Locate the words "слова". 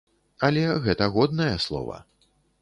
1.67-2.01